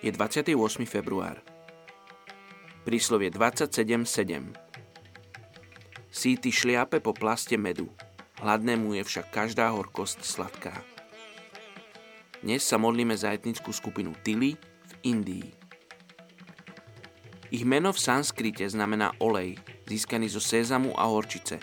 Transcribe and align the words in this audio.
Je 0.00 0.08
28. 0.08 0.56
február. 0.88 1.44
Príslovie 2.88 3.28
27.7. 3.28 4.08
Síty 6.08 6.48
šliape 6.48 7.04
po 7.04 7.12
plaste 7.12 7.60
medu, 7.60 7.92
hladnému 8.40 8.96
je 8.96 9.04
však 9.04 9.28
každá 9.28 9.68
horkosť 9.68 10.24
sladká. 10.24 10.72
Dnes 12.40 12.64
sa 12.64 12.80
modlíme 12.80 13.12
za 13.12 13.28
etnickú 13.36 13.76
skupinu 13.76 14.16
Tili 14.24 14.56
v 14.88 14.92
Indii. 15.04 15.52
Ich 17.52 17.68
meno 17.68 17.92
v 17.92 18.00
sanskrite 18.00 18.64
znamená 18.72 19.12
olej, 19.20 19.60
získaný 19.84 20.32
zo 20.32 20.40
sézamu 20.40 20.96
a 20.96 21.12
horčice, 21.12 21.60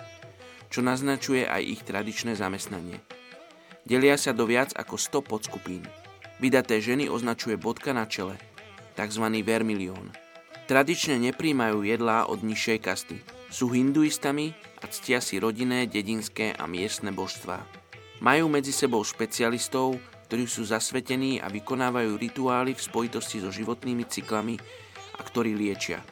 čo 0.70 0.86
naznačuje 0.86 1.42
aj 1.42 1.62
ich 1.66 1.82
tradičné 1.82 2.38
zamestnanie. 2.38 3.02
Delia 3.82 4.14
sa 4.14 4.30
do 4.30 4.46
viac 4.46 4.78
ako 4.78 4.94
100 4.94 5.26
podskupín– 5.26 5.82
Vydaté 6.38 6.78
ženy 6.78 7.10
označuje 7.10 7.58
bodka 7.58 7.98
na 7.98 8.06
čele, 8.06 8.38
tzv. 8.94 9.26
vermilión. 9.42 10.14
Tradične 10.70 11.18
nepríjmajú 11.18 11.82
jedlá 11.82 12.30
od 12.30 12.46
nižšej 12.46 12.80
kasty. 12.84 13.18
Sú 13.50 13.74
hinduistami 13.74 14.54
a 14.84 14.86
ctia 14.86 15.18
si 15.18 15.42
rodinné, 15.42 15.90
dedinské 15.90 16.54
a 16.54 16.70
miestne 16.70 17.10
božstvá. 17.10 17.66
Majú 18.22 18.52
medzi 18.52 18.70
sebou 18.70 19.02
špecialistov, 19.02 19.98
ktorí 20.28 20.46
sú 20.46 20.68
zasvetení 20.68 21.40
a 21.42 21.48
vykonávajú 21.48 22.20
rituály 22.20 22.76
v 22.76 22.86
spojitosti 22.86 23.42
so 23.42 23.50
životnými 23.50 24.06
cyklami 24.06 24.60
a 25.18 25.22
ktorí 25.24 25.56
liečia. 25.58 26.04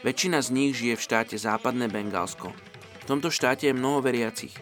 Väčšina 0.00 0.40
z 0.40 0.48
nich 0.54 0.72
žije 0.78 0.94
v 0.96 1.04
štáte 1.04 1.36
Západné 1.36 1.90
Bengálsko. 1.90 2.54
V 3.02 3.04
tomto 3.04 3.28
štáte 3.28 3.68
je 3.68 3.76
mnoho 3.76 4.00
veriacich, 4.00 4.54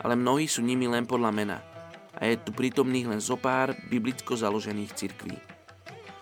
ale 0.00 0.16
mnohí 0.16 0.48
sú 0.48 0.62
nimi 0.64 0.88
len 0.88 1.04
podľa 1.04 1.32
mena– 1.34 1.58
a 2.18 2.30
je 2.30 2.38
tu 2.38 2.50
prítomných 2.54 3.10
len 3.10 3.20
zo 3.20 3.34
pár 3.34 3.74
biblicko 3.90 4.38
založených 4.38 4.94
cirkví. 4.94 5.36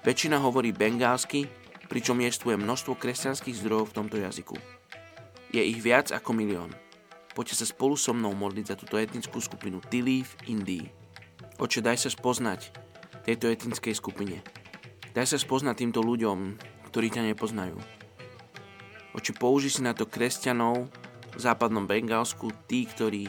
Väčšina 0.03 0.41
hovorí 0.43 0.75
bengálsky, 0.75 1.47
pričom 1.87 2.19
jestvuje 2.25 2.59
množstvo 2.59 2.97
kresťanských 2.97 3.59
zdrojov 3.63 3.93
v 3.93 3.97
tomto 4.01 4.17
jazyku. 4.19 4.57
Je 5.53 5.61
ich 5.61 5.79
viac 5.85 6.09
ako 6.11 6.33
milión. 6.33 6.73
Poďte 7.37 7.65
sa 7.65 7.67
spolu 7.69 7.97
so 7.97 8.17
mnou 8.17 8.33
modliť 8.33 8.73
za 8.73 8.77
túto 8.77 8.97
etnickú 8.97 9.41
skupinu 9.41 9.81
Tili 9.93 10.25
v 10.25 10.33
Indii. 10.49 10.87
Oče, 11.61 11.85
daj 11.85 12.09
sa 12.09 12.11
spoznať 12.11 12.73
tejto 13.29 13.53
etnickej 13.53 13.95
skupine. 13.95 14.41
Daj 15.13 15.37
sa 15.37 15.39
spoznať 15.39 15.85
týmto 15.85 16.01
ľuďom, 16.01 16.57
ktorí 16.89 17.13
ťa 17.13 17.29
nepoznajú. 17.33 17.77
Oče, 19.13 19.37
použi 19.37 19.69
si 19.69 19.85
na 19.85 19.93
to 19.93 20.09
kresťanov 20.09 20.89
v 21.33 21.41
západnom 21.41 21.85
Bengálsku, 21.85 22.49
tí, 22.65 22.89
ktorí 22.89 23.29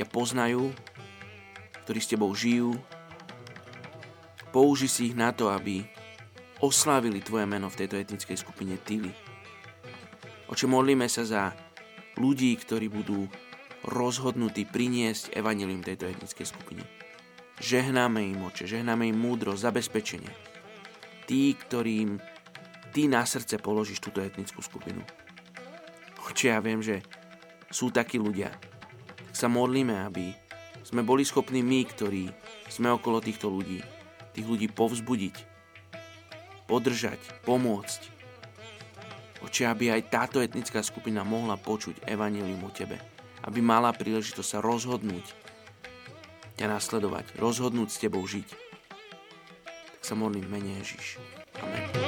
ťa 0.00 0.08
poznajú 0.08 0.72
ktorí 1.88 2.04
s 2.04 2.12
tebou 2.12 2.28
žijú. 2.36 2.76
Použi 4.52 4.92
si 4.92 5.08
ich 5.08 5.16
na 5.16 5.32
to, 5.32 5.48
aby 5.48 5.88
oslávili 6.60 7.24
tvoje 7.24 7.48
meno 7.48 7.72
v 7.72 7.80
tejto 7.80 7.96
etnickej 7.96 8.36
skupine 8.36 8.76
Tili. 8.76 9.08
Oče, 10.52 10.68
modlíme 10.68 11.08
sa 11.08 11.24
za 11.24 11.56
ľudí, 12.20 12.52
ktorí 12.60 12.92
budú 12.92 13.24
rozhodnutí 13.88 14.68
priniesť 14.68 15.32
evanilium 15.32 15.80
tejto 15.80 16.12
etnickej 16.12 16.44
skupine. 16.44 16.84
Žehnáme 17.56 18.20
im, 18.20 18.44
oče, 18.52 18.68
žehnáme 18.68 19.08
im 19.08 19.16
múdro, 19.16 19.56
zabezpečenie. 19.56 20.28
Tí, 21.24 21.56
ktorým 21.56 22.20
ty 22.92 23.08
na 23.08 23.24
srdce 23.24 23.56
položíš 23.56 24.04
túto 24.04 24.20
etnickú 24.20 24.60
skupinu. 24.60 25.00
Oče, 26.28 26.52
ja 26.52 26.60
viem, 26.60 26.84
že 26.84 27.00
sú 27.72 27.88
takí 27.88 28.20
ľudia. 28.20 28.52
Tak 29.24 29.32
sa 29.32 29.48
modlíme, 29.48 30.04
aby 30.04 30.47
sme 30.88 31.04
boli 31.04 31.20
schopní 31.20 31.60
my, 31.60 31.84
ktorí 31.84 32.32
sme 32.72 32.88
okolo 32.88 33.20
týchto 33.20 33.52
ľudí, 33.52 33.84
tých 34.32 34.46
ľudí 34.48 34.72
povzbudiť, 34.72 35.36
podržať, 36.64 37.20
pomôcť. 37.44 38.16
Oče, 39.44 39.68
aby 39.68 39.92
aj 39.92 40.08
táto 40.08 40.40
etnická 40.40 40.80
skupina 40.80 41.20
mohla 41.28 41.60
počuť 41.60 42.08
evanilium 42.08 42.64
o 42.64 42.72
Tebe. 42.72 42.96
Aby 43.44 43.60
mala 43.60 43.92
príležitosť 43.92 44.48
sa 44.48 44.58
rozhodnúť 44.64 45.24
ťa 46.58 46.66
nasledovať, 46.66 47.38
rozhodnúť 47.38 47.88
s 47.92 48.00
Tebou 48.02 48.24
žiť. 48.24 48.48
Tak 49.94 50.02
sa 50.02 50.18
modlím 50.18 50.48
mene 50.50 50.80
Ježiš. 50.82 51.22
Amen. 51.62 52.07